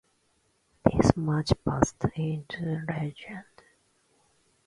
[0.83, 3.45] This match passed into legend.